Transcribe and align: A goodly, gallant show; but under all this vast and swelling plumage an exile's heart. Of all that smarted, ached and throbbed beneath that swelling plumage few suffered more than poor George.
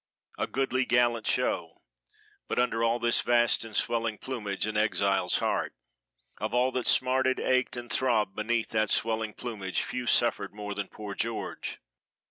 A 0.39 0.47
goodly, 0.47 0.83
gallant 0.83 1.27
show; 1.27 1.83
but 2.47 2.57
under 2.57 2.83
all 2.83 2.97
this 2.97 3.21
vast 3.21 3.63
and 3.63 3.77
swelling 3.77 4.17
plumage 4.17 4.65
an 4.65 4.75
exile's 4.75 5.37
heart. 5.37 5.75
Of 6.39 6.55
all 6.55 6.71
that 6.71 6.87
smarted, 6.87 7.39
ached 7.39 7.75
and 7.75 7.91
throbbed 7.91 8.35
beneath 8.35 8.69
that 8.69 8.89
swelling 8.89 9.35
plumage 9.35 9.83
few 9.83 10.07
suffered 10.07 10.55
more 10.55 10.73
than 10.73 10.87
poor 10.87 11.13
George. 11.13 11.77